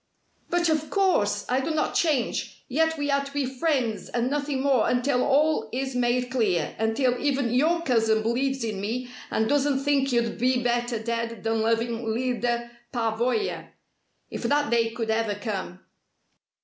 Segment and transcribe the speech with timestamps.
[0.49, 1.45] "But of course!
[1.47, 2.65] I do not change.
[2.67, 7.21] Yet we are to be friends and nothing more until all is made clear until
[7.23, 12.03] even your cousin believes in me and doesn't think you'd be better dead than loving
[12.03, 13.67] Lyda Pavoya.
[14.31, 15.81] If that day could ever come!"